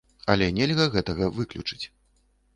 Але 0.35 0.47
нельга 0.59 0.87
гэтага 0.95 1.29
выключыць. 1.37 1.81